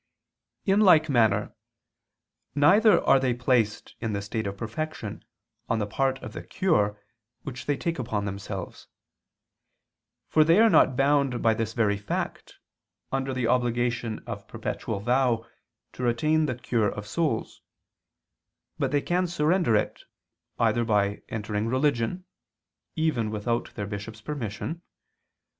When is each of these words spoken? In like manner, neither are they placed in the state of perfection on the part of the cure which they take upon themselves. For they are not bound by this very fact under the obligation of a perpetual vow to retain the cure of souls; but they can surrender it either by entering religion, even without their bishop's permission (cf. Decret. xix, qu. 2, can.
In 0.65 0.79
like 0.79 1.09
manner, 1.09 1.53
neither 2.55 3.03
are 3.05 3.19
they 3.19 3.35
placed 3.35 3.93
in 3.99 4.13
the 4.13 4.21
state 4.23 4.47
of 4.47 4.57
perfection 4.57 5.23
on 5.69 5.77
the 5.77 5.85
part 5.85 6.17
of 6.23 6.33
the 6.33 6.41
cure 6.41 6.99
which 7.43 7.67
they 7.67 7.77
take 7.77 7.99
upon 7.99 8.25
themselves. 8.25 8.87
For 10.27 10.43
they 10.43 10.59
are 10.59 10.71
not 10.71 10.95
bound 10.95 11.43
by 11.43 11.53
this 11.53 11.73
very 11.73 11.97
fact 11.97 12.57
under 13.11 13.31
the 13.31 13.45
obligation 13.45 14.23
of 14.25 14.41
a 14.41 14.45
perpetual 14.45 15.01
vow 15.01 15.45
to 15.93 16.01
retain 16.01 16.47
the 16.47 16.55
cure 16.55 16.89
of 16.89 17.05
souls; 17.05 17.61
but 18.79 18.89
they 18.89 19.01
can 19.01 19.27
surrender 19.27 19.75
it 19.75 20.01
either 20.57 20.83
by 20.83 21.21
entering 21.29 21.67
religion, 21.67 22.25
even 22.95 23.29
without 23.29 23.75
their 23.75 23.85
bishop's 23.85 24.19
permission 24.19 24.67
(cf. 24.67 24.77
Decret. 24.77 24.79
xix, 24.79 24.79
qu. 24.79 24.79
2, 24.79 24.79
can. 24.79 25.47